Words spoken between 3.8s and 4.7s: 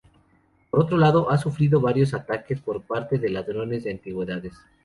de antigüedades.